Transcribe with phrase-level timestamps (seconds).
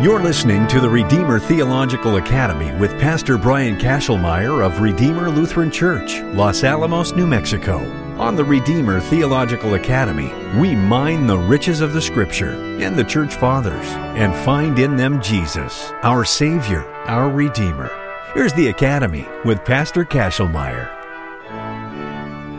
[0.00, 6.20] You're listening to the Redeemer Theological Academy with Pastor Brian Kashelmeyer of Redeemer Lutheran Church,
[6.36, 7.78] Los Alamos, New Mexico.
[8.16, 13.34] On the Redeemer Theological Academy, we mine the riches of the Scripture and the Church
[13.34, 17.90] Fathers and find in them Jesus, our Savior, our Redeemer.
[18.34, 20.88] Here's the Academy with Pastor Kashelmeyer.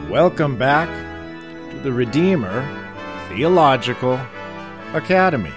[0.10, 0.90] Welcome back
[1.72, 2.68] to the Redeemer
[3.30, 4.20] Theological
[4.94, 5.54] Academy.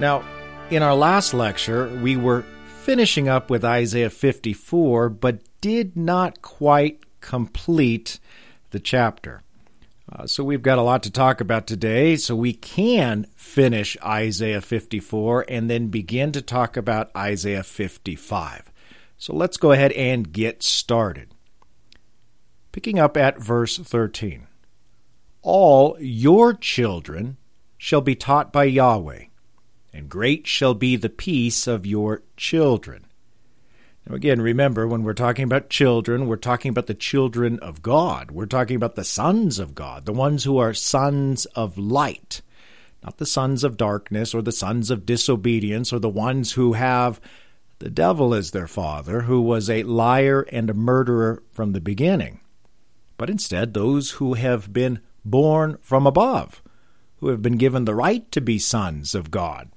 [0.00, 0.24] Now,
[0.70, 7.04] in our last lecture, we were finishing up with Isaiah 54, but did not quite
[7.20, 8.18] complete
[8.70, 9.42] the chapter.
[10.12, 14.60] Uh, so we've got a lot to talk about today, so we can finish Isaiah
[14.60, 18.72] 54 and then begin to talk about Isaiah 55.
[19.18, 21.32] So let's go ahead and get started.
[22.72, 24.46] Picking up at verse 13
[25.42, 27.36] All your children
[27.78, 29.26] shall be taught by Yahweh,
[29.96, 33.06] and great shall be the peace of your children.
[34.06, 38.30] Now, again, remember, when we're talking about children, we're talking about the children of God.
[38.30, 42.42] We're talking about the sons of God, the ones who are sons of light,
[43.02, 47.20] not the sons of darkness or the sons of disobedience or the ones who have
[47.78, 52.40] the devil as their father, who was a liar and a murderer from the beginning
[53.16, 56.62] but instead those who have been born from above,
[57.18, 59.70] who have been given the right to be sons of God.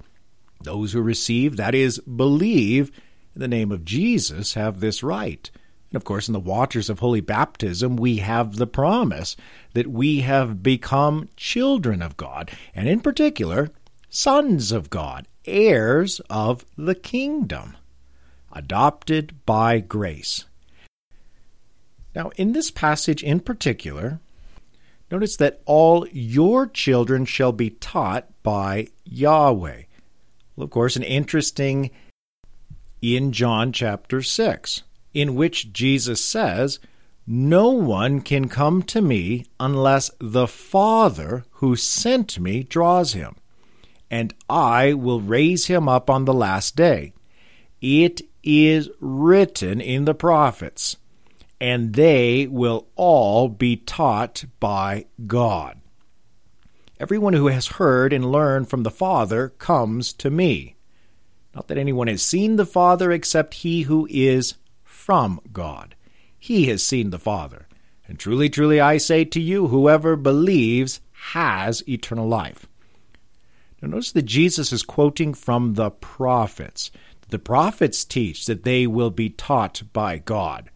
[0.62, 2.92] Those who receive, that is, believe
[3.34, 5.50] in the name of Jesus, have this right.
[5.92, 9.36] And of course, in the waters of holy baptism, we have the promise
[9.74, 13.70] that we have become children of God, and in particular,
[14.10, 17.78] sons of God, heirs of the kingdom,
[18.52, 20.46] adopted by grace.
[22.14, 24.20] Now, in this passage in particular,
[25.10, 29.84] notice that all your children shall be taught by Yahweh.
[30.60, 31.92] Of course, an interesting
[33.02, 34.84] in John chapter 6,
[35.14, 36.80] in which Jesus says,
[37.26, 43.36] No one can come to me unless the Father who sent me draws him,
[44.12, 47.14] and I will raise him up on the last day.
[47.82, 50.98] It is written in the prophets
[51.60, 55.80] and they will all be taught by God.
[57.00, 60.76] Everyone who has heard and learned from the Father comes to me.
[61.56, 65.96] Not that anyone has seen the Father except he who is from God.
[66.38, 67.68] He has seen the Father.
[68.06, 71.00] And truly, truly, I say to you, whoever believes
[71.32, 72.68] has eternal life.
[73.82, 76.92] Now, notice that Jesus is quoting from the prophets.
[77.30, 80.70] The prophets teach that they will be taught by God.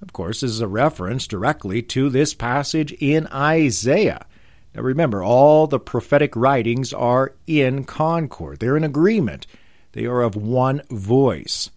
[0.00, 4.26] Of course, this is a reference directly to this passage in Isaiah.
[4.76, 9.46] Now remember, all the prophetic writings are in concord, they're in agreement,
[9.92, 11.70] they are of one voice.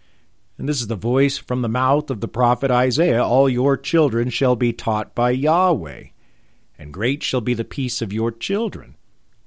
[0.58, 4.30] And this is the voice from the mouth of the prophet Isaiah All your children
[4.30, 6.08] shall be taught by Yahweh,
[6.78, 8.96] and great shall be the peace of your children.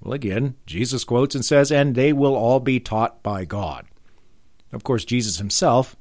[0.00, 3.84] Well, again, Jesus quotes and says, And they will all be taught by God.
[4.72, 5.94] Of course, Jesus himself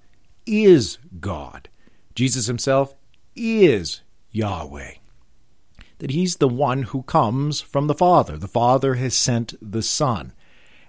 [0.45, 1.67] is God.
[2.16, 2.95] Jesus himself
[3.35, 5.00] is Yahweh.
[6.01, 8.35] That he's the one who comes from the Father.
[8.35, 10.34] The Father has sent the Son.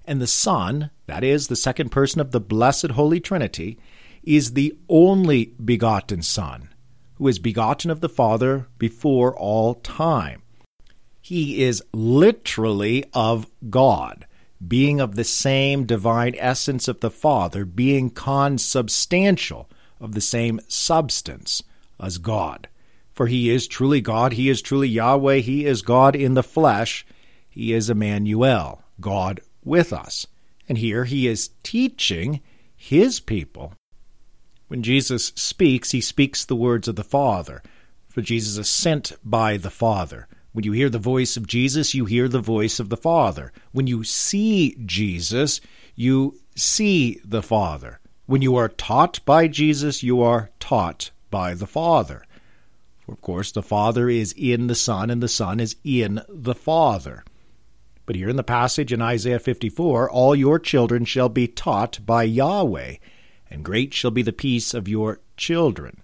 [0.07, 3.79] And the Son, that is, the second person of the blessed Holy Trinity,
[4.23, 6.71] is the only begotten Son,
[7.17, 10.41] who is begotten of the Father before all time.
[11.21, 14.27] He is literally of God,
[14.67, 19.69] being of the same divine essence of the Father, being consubstantial
[20.01, 21.63] of the same substance
[22.01, 22.69] as God.
[23.13, 27.07] For he is truly God, he is truly Yahweh, he is God in the flesh,
[27.49, 30.27] he is Emmanuel, God with us.
[30.69, 32.41] And here he is teaching
[32.75, 33.75] his people.
[34.69, 37.63] When Jesus speaks, he speaks the words of the Father,
[38.09, 40.27] for Jesus is sent by the Father.
[40.53, 43.53] When you hear the voice of Jesus, you hear the voice of the Father.
[43.73, 45.61] When you see Jesus,
[45.95, 48.01] you see the Father.
[48.27, 52.25] When you are taught by Jesus, you are taught by the Father.
[53.13, 57.25] Of course, the Father is in the Son, and the Son is in the Father.
[58.07, 62.23] But here in the passage in Isaiah 54, all your children shall be taught by
[62.23, 62.97] Yahweh,
[63.51, 66.01] and great shall be the peace of your children.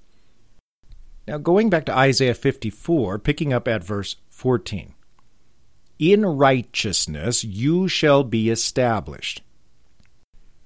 [1.26, 4.92] Now, going back to Isaiah 54, picking up at verse 14.
[5.98, 9.40] In righteousness you shall be established.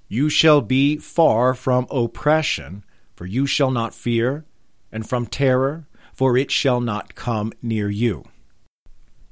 [0.09, 2.83] You shall be far from oppression,
[3.15, 4.43] for you shall not fear,
[4.91, 8.23] and from terror, for it shall not come near you.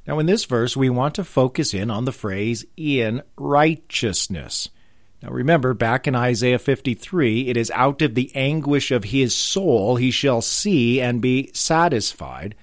[0.07, 4.69] Now, in this verse, we want to focus in on the phrase in righteousness.
[5.21, 9.95] Now remember, back in Isaiah 53, it is out of the anguish of his soul
[9.95, 12.55] he shall see and be satisfied,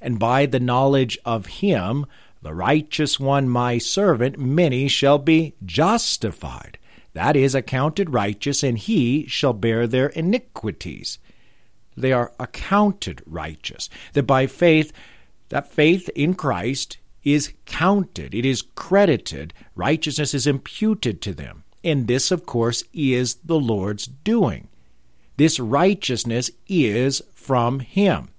[0.00, 2.06] and by the knowledge of him,
[2.40, 6.78] the righteous one, my servant, many shall be justified.
[7.12, 11.18] That is, accounted righteous, and he shall bear their iniquities.
[12.00, 13.88] They are accounted righteous.
[14.12, 14.92] That by faith,
[15.48, 21.64] that faith in Christ is counted, it is credited, righteousness is imputed to them.
[21.84, 24.68] And this, of course, is the Lord's doing.
[25.36, 28.30] This righteousness is from Him.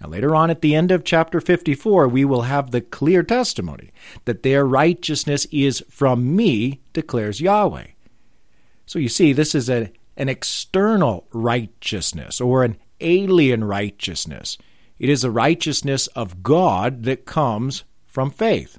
[0.00, 3.90] Now, later on at the end of chapter 54, we will have the clear testimony
[4.24, 7.88] that their righteousness is from me, declares Yahweh.
[8.86, 14.58] So you see, this is a, an external righteousness or an alien righteousness.
[14.98, 18.78] It is a righteousness of God that comes from faith.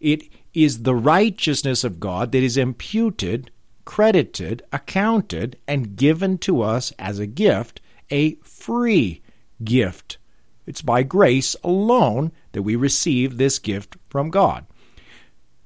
[0.00, 3.50] It is the righteousness of God that is imputed,
[3.84, 7.80] credited, accounted, and given to us as a gift,
[8.10, 9.22] a free
[9.62, 10.18] gift.
[10.66, 14.66] It's by grace alone that we receive this gift from God.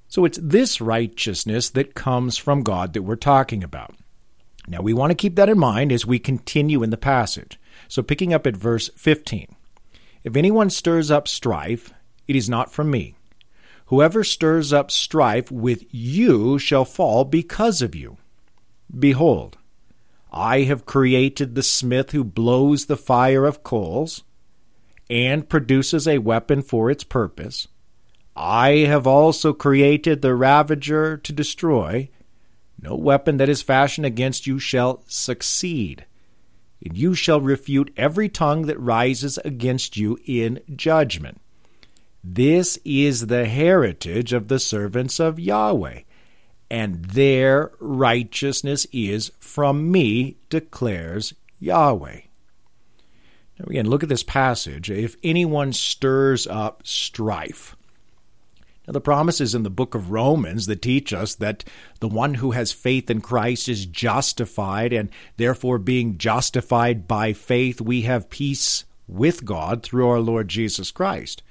[0.08, 3.94] So it's this righteousness that comes from God that we're talking about.
[4.68, 7.58] Now we want to keep that in mind as we continue in the passage.
[7.88, 9.54] So picking up at verse 15
[10.24, 11.92] If anyone stirs up strife,
[12.26, 13.16] it is not from me
[13.86, 18.16] Whoever stirs up strife with you shall fall because of you.
[18.96, 19.58] Behold,
[20.32, 24.24] I have created the smith who blows the fire of coals
[25.08, 27.68] and produces a weapon for its purpose.
[28.34, 32.10] I have also created the ravager to destroy.
[32.82, 36.06] No weapon that is fashioned against you shall succeed.
[36.84, 41.40] And you shall refute every tongue that rises against you in judgment.
[42.22, 46.00] This is the heritage of the servants of Yahweh,
[46.68, 52.20] and their righteousness is from me, declares Yahweh.
[53.58, 54.90] Now, again, look at this passage.
[54.90, 57.75] If anyone stirs up strife,
[58.86, 61.64] now, the promises in the book of Romans that teach us that
[61.98, 67.80] the one who has faith in Christ is justified, and therefore, being justified by faith,
[67.80, 71.42] we have peace with God through our Lord Jesus Christ.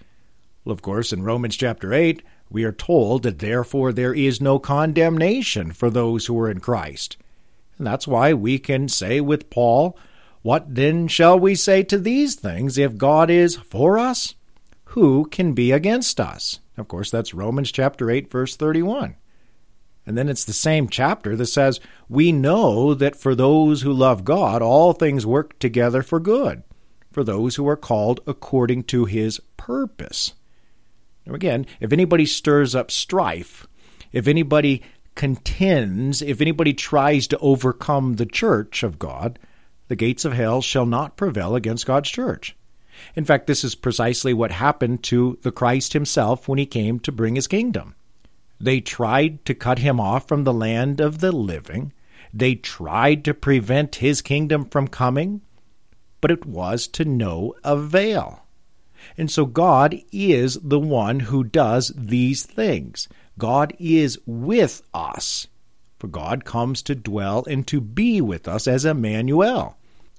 [0.64, 4.58] Well, of course, in Romans chapter 8, we are told that therefore there is no
[4.58, 7.18] condemnation for those who are in Christ.
[7.78, 9.98] And that's why we can say with Paul,
[10.42, 12.78] What then shall we say to these things?
[12.78, 14.36] If God is for us,
[14.86, 16.62] who can be against us?
[16.78, 19.16] Of course, that's Romans chapter 8, verse 31.
[20.06, 24.24] And then it's the same chapter that says, We know that for those who love
[24.24, 26.64] God, all things work together for good,
[27.12, 30.34] for those who are called according to his purpose.
[31.26, 33.66] Now, again, if anybody stirs up strife,
[34.12, 34.84] if anybody
[35.16, 39.40] contends, if anybody tries to overcome the church of God,
[39.88, 42.56] the gates of hell shall not prevail against God's church.
[43.16, 47.12] In fact, this is precisely what happened to the Christ himself when he came to
[47.12, 47.96] bring his kingdom.
[48.60, 51.94] They tried to cut him off from the land of the living.
[52.34, 55.42] They tried to prevent his kingdom from coming,
[56.22, 58.44] but it was to no avail.
[59.18, 63.08] And so God is the one who does these things.
[63.38, 65.48] God is with us.
[66.00, 69.78] For God comes to dwell and to be with us as Emmanuel.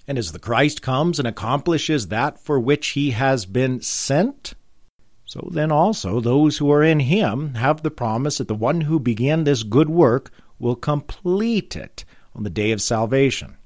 [0.09, 4.55] And as the Christ comes and accomplishes that for which he has been sent,
[5.25, 9.01] so then also those who are in him have the promise that the one who
[9.01, 13.57] began this good work will complete it on the day of salvation.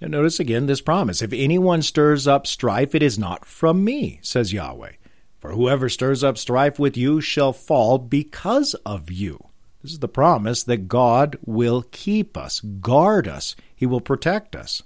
[0.00, 4.18] Now, notice again this promise If anyone stirs up strife, it is not from me,
[4.22, 4.92] says Yahweh.
[5.38, 9.48] For whoever stirs up strife with you shall fall because of you.
[9.82, 14.82] This is the promise that God will keep us, guard us, He will protect us.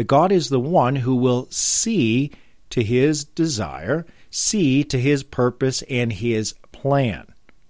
[0.00, 2.30] That God is the one who will see
[2.70, 7.26] to His desire, see to His purpose and His plan.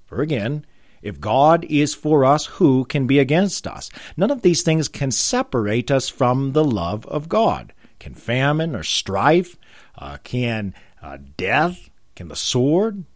[0.06, 0.64] For again,
[1.02, 3.90] if God is for us, who can be against us?
[4.16, 7.72] None of these things can separate us from the love of God.
[7.99, 9.56] Can famine or strife?
[9.99, 10.72] Uh, can
[11.02, 11.90] uh, death?
[12.14, 13.06] Can the sword?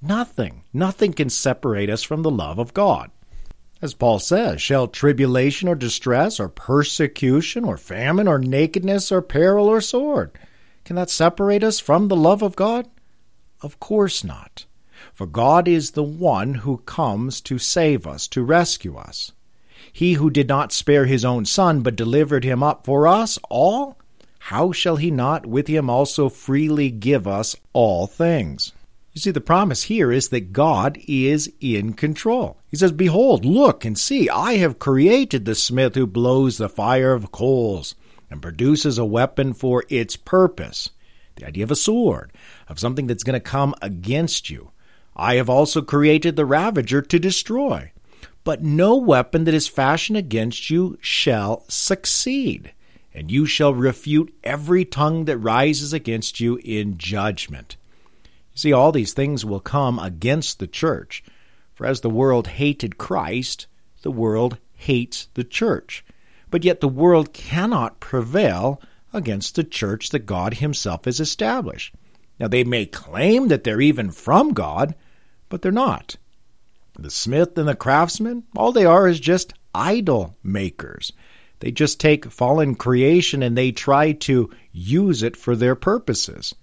[0.00, 0.62] Nothing.
[0.72, 3.10] Nothing can separate us from the love of God.
[3.82, 9.66] As Paul says, shall tribulation or distress or persecution or famine or nakedness or peril
[9.66, 10.30] or sword,
[10.84, 12.88] can that separate us from the love of God?
[13.60, 14.66] Of course not.
[15.12, 19.32] For God is the one who comes to save us, to rescue us.
[19.92, 23.98] He who did not spare his own Son, but delivered him up for us all,
[24.38, 28.72] how shall he not with him also freely give us all things?
[29.12, 32.56] You see, the promise here is that God is in control.
[32.72, 37.12] He says, Behold, look and see, I have created the smith who blows the fire
[37.12, 37.94] of coals
[38.30, 40.88] and produces a weapon for its purpose.
[41.36, 42.32] The idea of a sword,
[42.68, 44.70] of something that's going to come against you.
[45.14, 47.92] I have also created the ravager to destroy.
[48.42, 52.72] But no weapon that is fashioned against you shall succeed,
[53.12, 57.76] and you shall refute every tongue that rises against you in judgment.
[58.54, 61.22] You see, all these things will come against the church.
[61.82, 63.66] For as the world hated Christ,
[64.02, 66.04] the world hates the church.
[66.48, 68.80] But yet the world cannot prevail
[69.12, 71.92] against the church that God Himself has established.
[72.38, 74.94] Now, they may claim that they're even from God,
[75.48, 76.18] but they're not.
[76.96, 81.12] The smith and the craftsman, all they are is just idol makers.
[81.58, 86.54] They just take fallen creation and they try to use it for their purposes.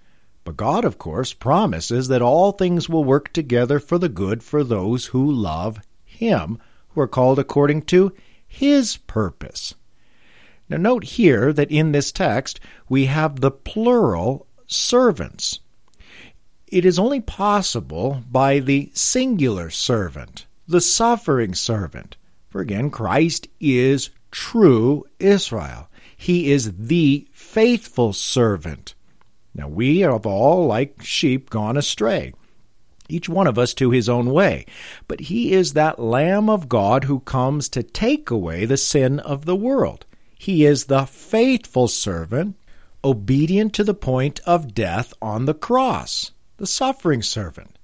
[0.49, 4.63] But God, of course, promises that all things will work together for the good for
[4.63, 8.13] those who love Him, who are called according to
[8.47, 9.75] His purpose.
[10.67, 15.59] Now, note here that in this text we have the plural servants.
[16.65, 22.17] It is only possible by the singular servant, the suffering servant.
[22.47, 25.89] For again, Christ is true Israel.
[26.17, 28.95] He is the faithful servant.
[29.59, 32.33] Now we have all, like sheep, gone astray,
[33.09, 34.65] each one of us to his own way.
[35.05, 39.43] But he is that Lamb of God who comes to take away the sin of
[39.43, 40.05] the world.
[40.37, 42.55] He is the faithful servant,
[43.03, 47.77] obedient to the point of death on the cross, the suffering servant.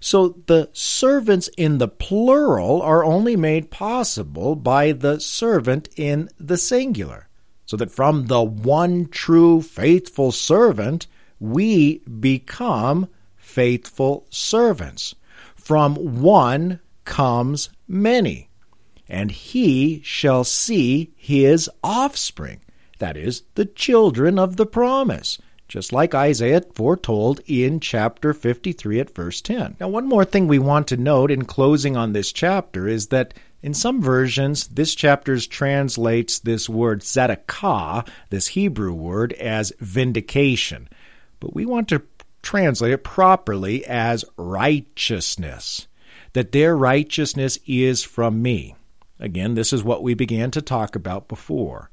[0.00, 6.58] So the servants in the plural are only made possible by the servant in the
[6.58, 7.28] singular
[7.72, 11.06] so that from the one true faithful servant
[11.42, 15.14] we become faithful servants.
[15.56, 18.48] From one comes many,
[19.08, 22.60] and he shall see his offspring,
[23.00, 29.14] that is, the children of the promise, just like Isaiah foretold in chapter 53 at
[29.14, 29.78] verse 10.
[29.80, 33.34] Now, one more thing we want to note in closing on this chapter is that
[33.62, 40.88] in some versions, this chapter translates this word tzedakah, this Hebrew word, as vindication.
[41.42, 42.02] But we want to
[42.40, 45.88] translate it properly as righteousness,
[46.34, 48.76] that their righteousness is from me.
[49.18, 51.90] Again, this is what we began to talk about before.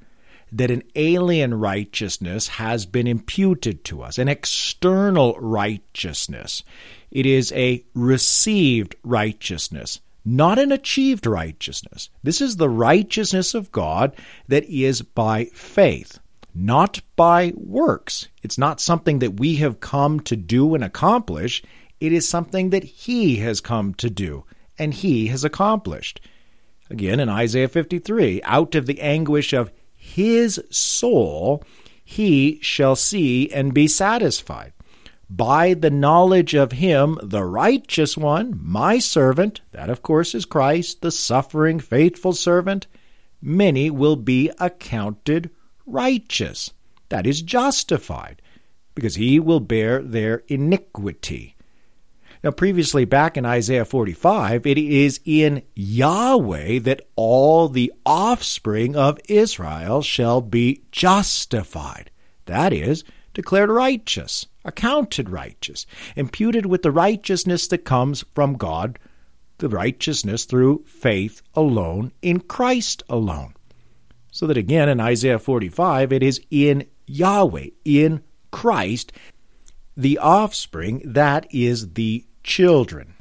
[0.52, 6.64] That an alien righteousness has been imputed to us, an external righteousness.
[7.10, 12.10] It is a received righteousness not an achieved righteousness.
[12.22, 14.16] This is the righteousness of God
[14.48, 16.20] that is by faith,
[16.54, 18.28] not by works.
[18.44, 21.64] It's not something that we have come to do and accomplish.
[22.00, 24.46] It is something that He has come to do
[24.78, 26.22] and He has accomplished.
[26.90, 31.64] Again, in Isaiah 53, out of the anguish of His soul,
[32.04, 34.74] He shall see and be satisfied
[35.30, 41.02] by the knowledge of him, the righteous one, my servant, that of course is Christ,
[41.02, 42.88] the suffering, faithful servant,
[43.40, 45.52] many will be accounted
[45.92, 46.72] righteous.
[47.10, 48.42] That is justified,
[48.94, 51.56] because he will bear their iniquity.
[52.44, 59.20] Now, previously back in Isaiah 45, it is in Yahweh that all the offspring of
[59.28, 62.12] Israel shall be justified.
[62.46, 63.04] That is,
[63.34, 69.00] declared righteous, accounted righteous, imputed with the righteousness that comes from God,
[69.58, 73.54] the righteousness through faith alone in Christ alone.
[74.32, 78.22] So that again in Isaiah 45, it is in Yahweh, in
[78.52, 79.12] Christ,
[79.98, 83.16] the offspring, that is the children.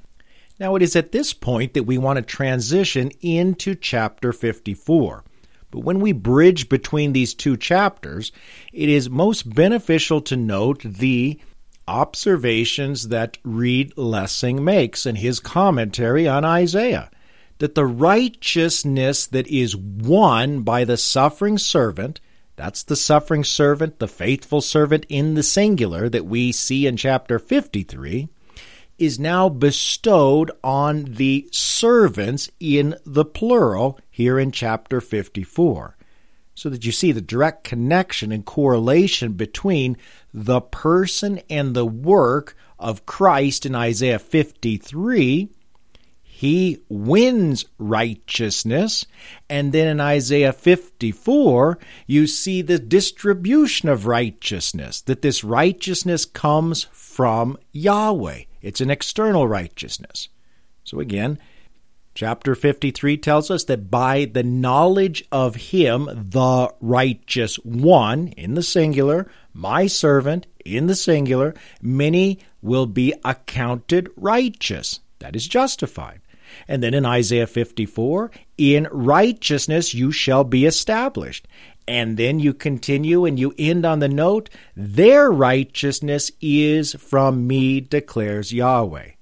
[0.60, 5.24] Now, it is at this point that we want to transition into chapter 54.
[5.70, 8.32] But when we bridge between these two chapters,
[8.72, 11.38] it is most beneficial to note the
[11.86, 17.10] observations that Reed Lessing makes in his commentary on Isaiah
[17.58, 22.20] that the righteousness that is won by the suffering servant,
[22.56, 27.38] that's the suffering servant, the faithful servant in the singular that we see in chapter
[27.38, 28.28] 53,
[28.98, 35.96] is now bestowed on the servants in the plural here in chapter 54.
[36.54, 39.96] So that you see the direct connection and correlation between
[40.34, 45.50] the person and the work of Christ in Isaiah 53.
[46.38, 49.06] He wins righteousness.
[49.50, 56.84] And then in Isaiah 54, you see the distribution of righteousness, that this righteousness comes
[56.92, 58.44] from Yahweh.
[58.62, 60.28] It's an external righteousness.
[60.84, 61.40] So again,
[62.14, 68.62] Chapter 53 tells us that by the knowledge of him, the righteous one, in the
[68.62, 75.00] singular, my servant, in the singular, many will be accounted righteous.
[75.18, 76.20] That is justified.
[76.66, 81.46] And then in Isaiah 54, in righteousness you shall be established.
[81.86, 87.80] And then you continue and you end on the note, their righteousness is from me,
[87.80, 89.12] declares Yahweh.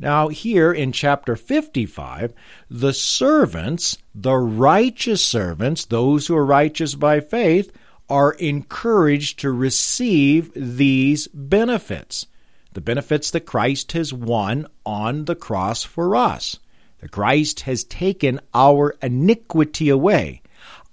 [0.00, 2.32] Now, here in chapter 55,
[2.70, 7.70] the servants, the righteous servants, those who are righteous by faith,
[8.08, 12.26] are encouraged to receive these benefits.
[12.72, 16.58] The benefits that Christ has won on the cross for us.
[17.00, 20.42] That Christ has taken our iniquity away.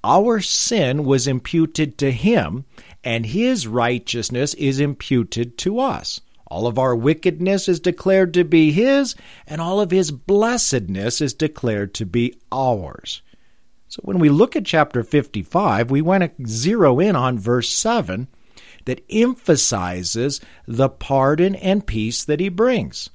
[0.04, 2.66] Our sin was imputed to him,
[3.04, 6.22] and his righteousness is imputed to us.
[6.50, 11.34] All of our wickedness is declared to be His, and all of His blessedness is
[11.34, 13.22] declared to be ours.
[13.90, 18.28] So when we look at chapter 55, we want to zero in on verse 7
[18.86, 23.10] that emphasizes the pardon and peace that He brings.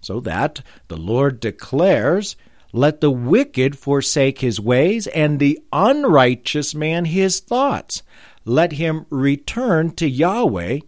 [0.00, 2.36] So that the Lord declares,
[2.72, 8.02] Let the wicked forsake his ways, and the unrighteous man his thoughts.
[8.44, 10.80] Let him return to Yahweh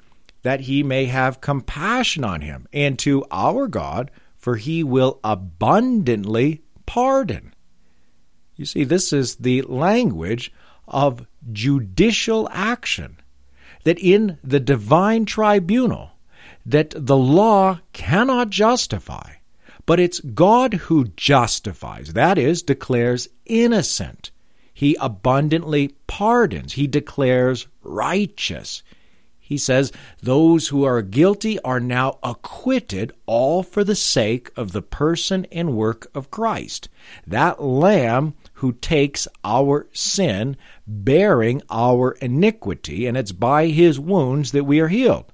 [0.42, 6.62] that he may have compassion on him, and to our God, for he will abundantly
[6.86, 7.54] pardon.
[8.56, 10.52] You see, this is the language
[10.88, 13.18] of judicial action,
[13.84, 16.11] that in the divine tribunal,
[16.64, 19.34] that the law cannot justify,
[19.86, 24.30] but it's God who justifies, that is, declares innocent.
[24.72, 28.82] He abundantly pardons, he declares righteous.
[29.38, 29.92] He says,
[30.22, 35.76] Those who are guilty are now acquitted, all for the sake of the person and
[35.76, 36.88] work of Christ.
[37.26, 40.56] That Lamb who takes our sin,
[40.86, 45.32] bearing our iniquity, and it's by his wounds that we are healed.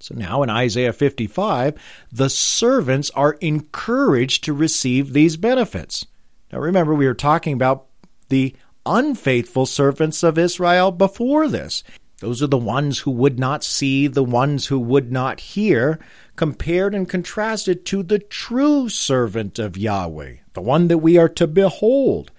[0.00, 1.74] So now in Isaiah 55,
[2.12, 6.06] the servants are encouraged to receive these benefits.
[6.52, 7.86] Now remember, we were talking about
[8.28, 8.54] the
[8.84, 11.82] unfaithful servants of Israel before this.
[12.20, 15.98] Those are the ones who would not see, the ones who would not hear,
[16.34, 21.46] compared and contrasted to the true servant of Yahweh, the one that we are to
[21.46, 22.30] behold,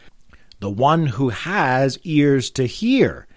[0.59, 3.27] the one who has ears to hear.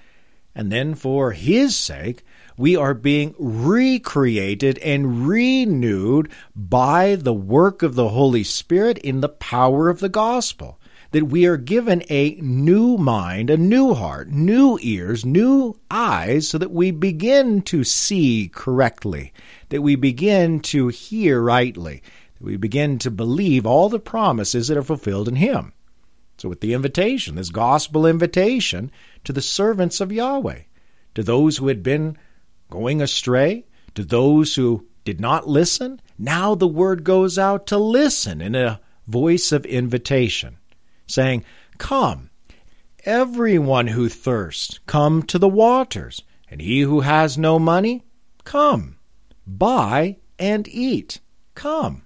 [0.55, 2.25] And then for his sake,
[2.61, 9.31] we are being recreated and renewed by the work of the Holy Spirit in the
[9.31, 10.79] power of the gospel.
[11.13, 16.59] That we are given a new mind, a new heart, new ears, new eyes, so
[16.59, 19.33] that we begin to see correctly,
[19.71, 22.03] that we begin to hear rightly,
[22.39, 25.73] that we begin to believe all the promises that are fulfilled in Him.
[26.37, 28.93] So, with the invitation, this gospel invitation
[29.25, 30.61] to the servants of Yahweh,
[31.15, 32.19] to those who had been
[32.71, 38.41] going astray, to those who did not listen, now the word goes out to listen
[38.41, 40.57] in a voice of invitation
[41.07, 41.45] saying,
[41.79, 42.31] Come,
[43.05, 48.05] everyone who thirsts, come to the waters, and he who has no money,
[48.45, 48.97] come,
[49.47, 51.21] buy and eat.
[51.55, 52.03] Come,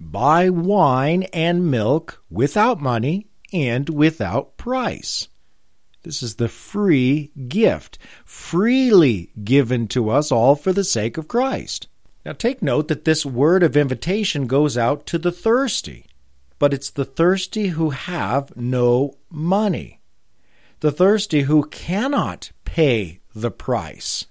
[0.00, 5.28] buy wine and milk without money and without price.
[6.06, 11.88] This is the free gift, freely given to us all for the sake of Christ.
[12.24, 16.06] Now take note that this word of invitation goes out to the thirsty
[16.58, 20.00] but it's the thirsty who have no money,
[20.80, 24.26] the thirsty who cannot pay the price.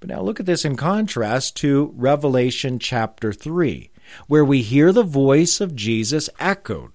[0.00, 3.90] But now look at this in contrast to Revelation chapter 3,
[4.26, 6.92] where we hear the voice of Jesus echoed,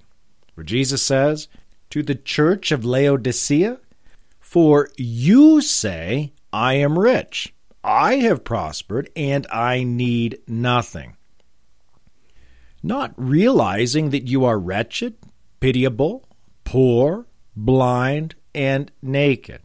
[0.55, 1.47] where Jesus says,
[1.93, 3.79] To the church of Laodicea,
[4.39, 7.53] For you say, I am rich,
[7.83, 11.15] I have prospered, and I need nothing
[12.83, 15.15] not realizing that you are wretched,
[15.61, 16.27] pitiable,
[16.65, 17.25] poor,
[17.55, 19.61] blind, and naked.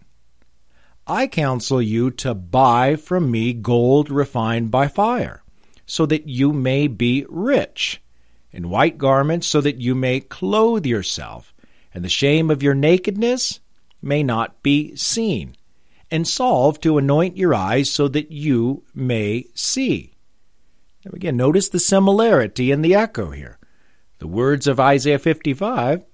[1.07, 5.43] I counsel you to buy from me gold refined by fire,
[5.85, 8.01] so that you may be rich,
[8.53, 11.53] and white garments, so that you may clothe yourself,
[11.99, 13.59] and the shame of your nakedness
[14.01, 15.57] may not be seen,
[16.13, 20.15] and solve to anoint your eyes, so that you may see.
[21.05, 23.59] Now again, notice the similarity in the echo here.
[24.21, 26.05] The words of Isaiah 55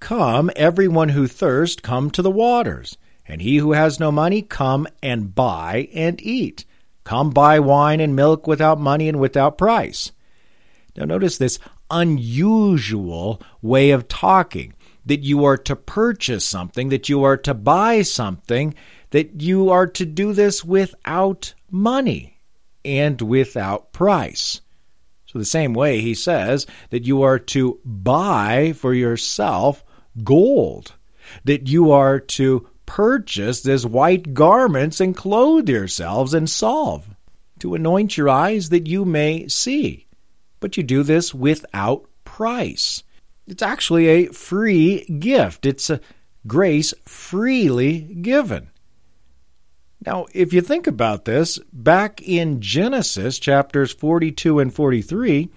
[0.00, 4.88] Come, everyone who thirsts, come to the waters, and he who has no money, come
[5.02, 6.64] and buy and eat.
[7.04, 10.10] Come buy wine and milk without money and without price.
[10.96, 11.58] Now notice this
[11.90, 14.72] unusual way of talking,
[15.08, 18.74] that you are to purchase something, that you are to buy something,
[19.10, 22.38] that you are to do this without money
[22.84, 24.60] and without price.
[25.26, 29.82] So, the same way he says that you are to buy for yourself
[30.22, 30.92] gold,
[31.44, 37.06] that you are to purchase this white garments and clothe yourselves in salve,
[37.60, 40.06] to anoint your eyes that you may see.
[40.60, 43.02] But you do this without price.
[43.48, 45.66] It's actually a free gift.
[45.66, 46.00] It's a
[46.46, 48.70] grace freely given.
[50.04, 55.50] Now, if you think about this, back in Genesis chapters 42 and 43,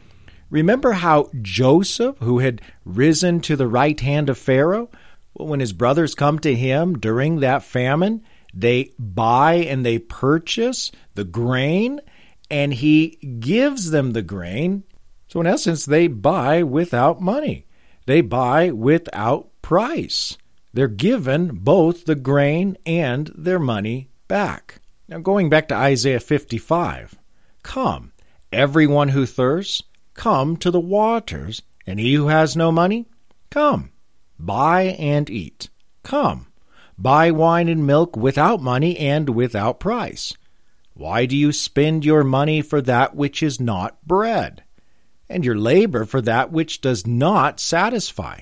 [0.49, 4.89] remember how Joseph, who had risen to the right hand of Pharaoh,
[5.33, 8.23] well, when his brothers come to him during that famine,
[8.53, 12.01] they buy and they purchase the grain,
[12.49, 14.83] and he gives them the grain.
[15.27, 17.65] So, in essence, they buy without money,
[18.05, 20.37] they buy without price.
[20.73, 24.79] They're given both the grain and their money back.
[25.07, 27.17] Now, going back to Isaiah 55
[27.63, 28.13] Come,
[28.51, 29.83] everyone who thirsts,
[30.13, 33.07] come to the waters, and he who has no money,
[33.49, 33.91] come,
[34.39, 35.69] buy and eat.
[36.03, 36.47] Come,
[36.97, 40.33] buy wine and milk without money and without price.
[40.93, 44.63] Why do you spend your money for that which is not bread,
[45.31, 48.41] and your labor for that which does not satisfy?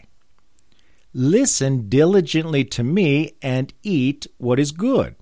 [1.13, 5.15] Listen diligently to me and eat what is good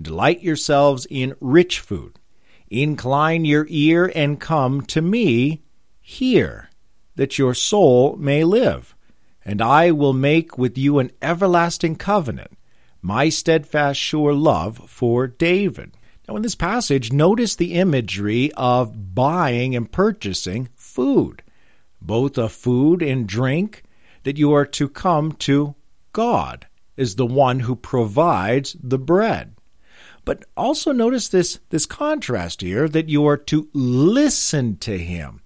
[0.00, 2.18] Delight yourselves in rich food.
[2.68, 5.62] Incline your ear and come to me.
[6.00, 6.68] Hear,
[7.14, 8.94] that your soul may live.
[9.44, 12.52] And I will make with you an everlasting covenant,
[13.02, 15.96] my steadfast, sure love for David.
[16.26, 21.42] Now, in this passage, notice the imagery of buying and purchasing food,
[22.00, 23.82] both of food and drink,
[24.22, 25.74] that you are to come to
[26.12, 29.54] God as the one who provides the bread.
[30.24, 35.42] But also notice this, this contrast here that you are to listen to him.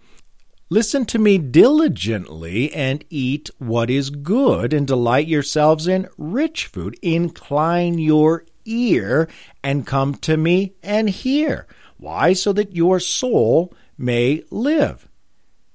[0.70, 6.98] Listen to me diligently and eat what is good, and delight yourselves in rich food.
[7.00, 9.28] Incline your ear
[9.64, 11.66] and come to me and hear.
[11.96, 12.34] Why?
[12.34, 15.07] So that your soul may live.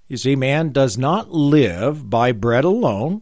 [0.07, 3.21] You see, man does not live by bread alone,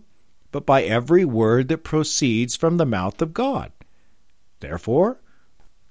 [0.52, 3.72] but by every word that proceeds from the mouth of God.
[4.60, 5.22] Therefore,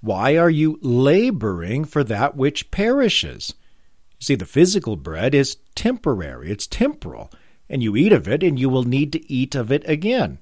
[0.01, 3.55] why are you laboring for that which perishes?
[4.19, 7.31] You see, the physical bread is temporary, it's temporal,
[7.69, 10.39] and you eat of it, and you will need to eat of it again.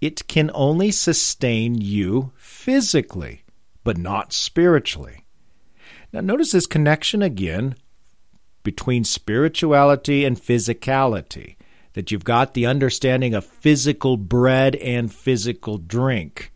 [0.00, 3.44] It can only sustain you physically,
[3.84, 5.24] but not spiritually.
[6.12, 7.76] Now, notice this connection again
[8.62, 11.56] between spirituality and physicality,
[11.94, 16.52] that you've got the understanding of physical bread and physical drink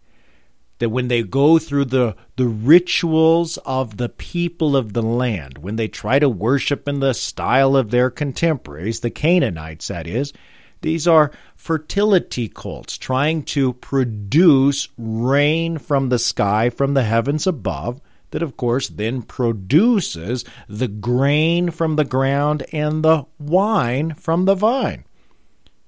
[0.78, 5.76] that when they go through the, the rituals of the people of the land, when
[5.76, 10.32] they try to worship in the style of their contemporaries, the Canaanites, that is,
[10.82, 18.00] these are fertility cults trying to produce rain from the sky, from the heavens above,
[18.36, 24.54] that of course then produces the grain from the ground and the wine from the
[24.54, 25.06] vine.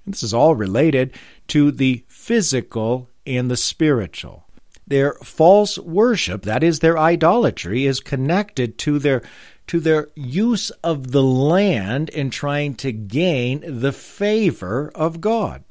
[0.07, 1.13] And this is all related
[1.49, 4.47] to the physical and the spiritual.
[4.87, 9.21] Their false worship, that is their idolatry, is connected to their
[9.67, 15.65] to their use of the land in trying to gain the favor of God.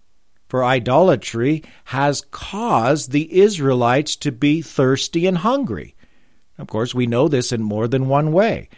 [0.48, 5.96] For idolatry has caused the Israelites to be thirsty and hungry.
[6.58, 8.70] Of course, we know this in more than one way.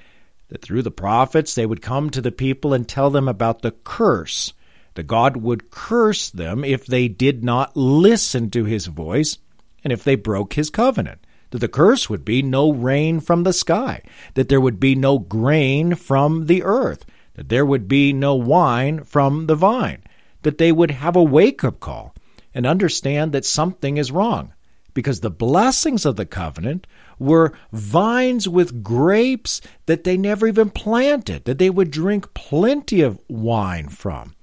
[0.50, 3.72] That through the prophets they would come to the people and tell them about the
[3.72, 4.54] curse,
[4.96, 9.38] that God would curse them if they did not listen to his voice
[9.84, 11.20] and if they broke his covenant.
[11.52, 14.04] That the curse would be no rain from the sky,
[14.36, 19.04] that there would be no grain from the earth, that there would be no wine
[19.04, 20.04] from the vine,
[20.44, 22.14] that they would have a wake up call
[22.54, 24.54] and understand that something is wrong.
[24.94, 26.86] Because the blessings of the covenant
[27.20, 33.20] were vines with grapes that they never even planted, that they would drink plenty of
[33.28, 34.34] wine from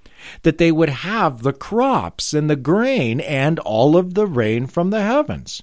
[0.43, 4.91] that they would have the crops and the grain and all of the rain from
[4.91, 5.63] the heavens.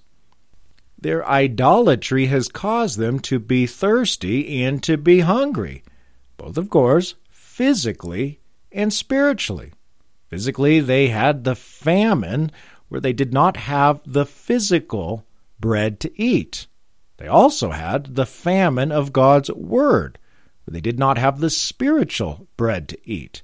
[1.00, 5.84] Their idolatry has caused them to be thirsty and to be hungry,
[6.38, 8.40] both, of course, physically
[8.72, 9.74] and spiritually.
[10.30, 12.52] Physically, they had the famine
[12.88, 15.26] where they did not have the physical
[15.60, 16.68] bread to eat.
[17.24, 20.20] They also had the famine of God's Word,
[20.68, 23.44] they did not have the spiritual bread to eat.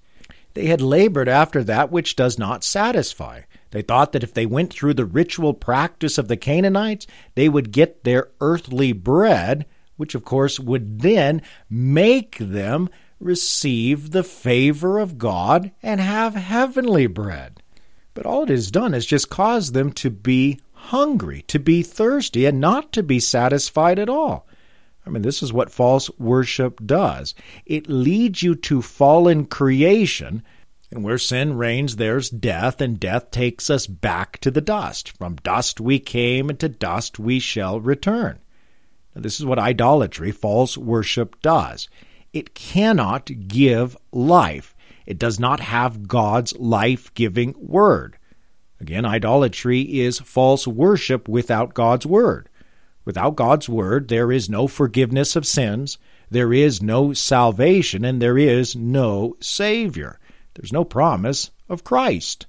[0.53, 3.43] They had labored after that which does not satisfy.
[3.71, 7.71] They thought that if they went through the ritual practice of the Canaanites, they would
[7.71, 9.65] get their earthly bread,
[9.95, 12.89] which of course would then make them
[13.21, 17.63] receive the favor of God and have heavenly bread.
[18.13, 22.45] But all it has done is just caused them to be hungry, to be thirsty,
[22.45, 24.47] and not to be satisfied at all.
[25.05, 27.33] I mean, this is what false worship does.
[27.65, 30.43] It leads you to fallen creation,
[30.91, 35.15] and where sin reigns, there's death, and death takes us back to the dust.
[35.17, 38.39] From dust we came, and to dust we shall return.
[39.15, 41.87] Now, this is what idolatry, false worship, does.
[42.33, 44.75] It cannot give life.
[45.05, 48.18] It does not have God's life giving word.
[48.79, 52.49] Again, idolatry is false worship without God's word.
[53.05, 55.97] Without God's word, there is no forgiveness of sins,
[56.29, 60.19] there is no salvation, and there is no Savior.
[60.53, 62.45] There's no promise of Christ.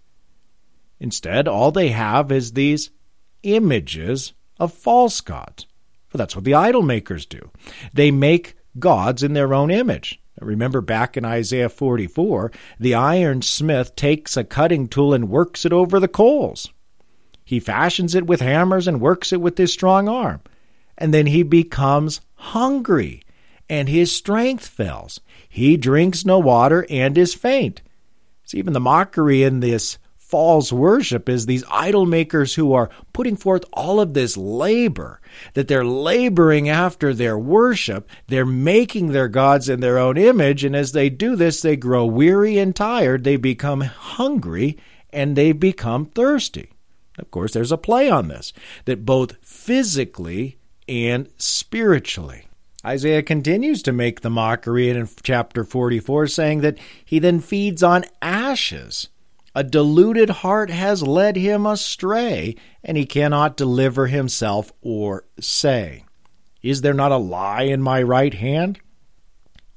[0.98, 2.90] Instead, all they have is these
[3.42, 5.66] images of false gods.
[6.08, 7.50] For that's what the idol makers do.
[7.94, 10.20] They make gods in their own image.
[10.40, 16.00] Remember back in Isaiah 44, the ironsmith takes a cutting tool and works it over
[16.00, 16.72] the coals.
[17.44, 20.40] He fashions it with hammers and works it with his strong arm.
[20.96, 23.22] And then he becomes hungry,
[23.68, 25.20] and his strength fails.
[25.48, 27.82] He drinks no water and is faint.
[28.44, 29.98] It's even the mockery in this
[30.30, 35.20] false worship is these idol makers who are putting forth all of this labor,
[35.54, 38.08] that they're laboring after their worship.
[38.28, 40.62] They're making their gods in their own image.
[40.62, 43.24] And as they do this, they grow weary and tired.
[43.24, 44.78] They become hungry
[45.12, 46.70] and they become thirsty.
[47.18, 48.52] Of course, there's a play on this,
[48.84, 52.46] that both physically and spiritually.
[52.86, 58.04] Isaiah continues to make the mockery in chapter 44, saying that he then feeds on
[58.22, 59.08] ashes
[59.54, 66.04] a deluded heart has led him astray, and he cannot deliver himself or say,
[66.62, 68.80] Is there not a lie in my right hand?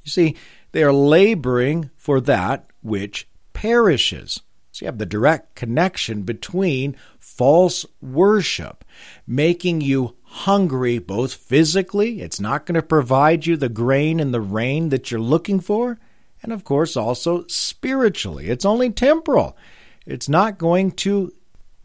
[0.03, 0.35] You see,
[0.71, 4.41] they are laboring for that which perishes.
[4.71, 8.83] So you have the direct connection between false worship,
[9.27, 14.41] making you hungry both physically, it's not going to provide you the grain and the
[14.41, 15.99] rain that you're looking for,
[16.43, 18.49] and of course also spiritually.
[18.49, 19.57] It's only temporal.
[20.05, 21.33] It's not going to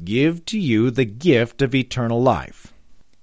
[0.04, 2.72] give to you the gift of eternal life.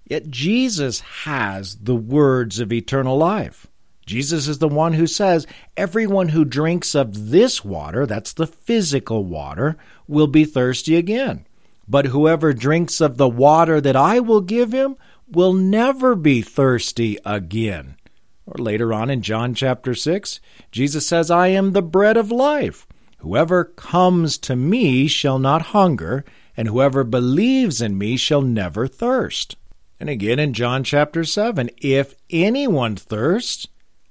[0.06, 3.68] Yet Jesus has the words of eternal life.
[4.06, 9.26] Jesus is the one who says, Everyone who drinks of this water, that's the physical
[9.26, 11.46] water, will be thirsty again.
[11.88, 14.96] But whoever drinks of the water that I will give him
[15.28, 17.98] will never be thirsty again.
[18.46, 20.40] Or later on in John chapter 6,
[20.72, 22.88] Jesus says, I am the bread of life.
[23.20, 26.24] Whoever comes to me shall not hunger,
[26.56, 29.56] and whoever believes in me shall never thirst.
[30.00, 33.68] And again in John chapter 7, if anyone thirsts,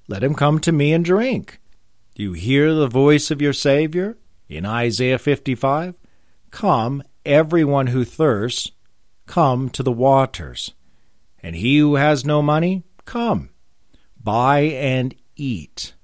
[0.08, 1.60] let him come to me and drink.
[2.14, 4.16] Do you hear the voice of your Savior
[4.48, 5.94] in Isaiah 55?
[6.50, 8.70] Come, everyone who thirsts,
[9.26, 10.72] come to the waters.
[11.42, 13.50] And he who has no money, come,
[14.24, 15.94] buy and eat.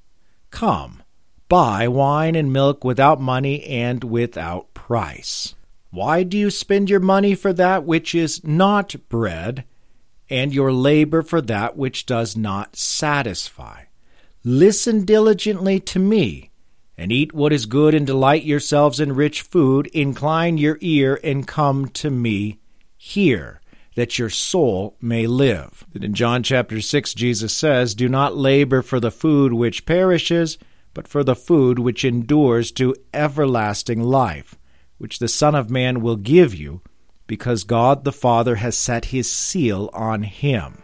[0.51, 1.03] Come,
[1.49, 5.55] buy wine and milk without money and without price.
[5.91, 9.65] Why do you spend your money for that which is not bread,
[10.29, 13.85] and your labor for that which does not satisfy?
[14.45, 16.51] Listen diligently to me,
[16.97, 19.87] and eat what is good, and delight yourselves in rich food.
[19.89, 22.59] Incline your ear and come to me.
[22.97, 23.60] Hear,
[24.01, 25.87] that your soul may live.
[25.95, 30.59] In John chapter 6, Jesus says, Do not labor for the food which perishes
[30.95, 34.57] but for the food which endures to everlasting life,
[34.99, 36.81] which the Son of Man will give you,
[37.27, 40.80] because God the Father has set his seal on him.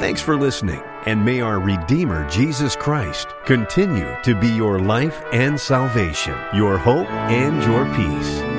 [0.00, 5.58] Thanks for listening, and may our Redeemer Jesus Christ continue to be your life and
[5.58, 8.57] salvation, your hope and your peace.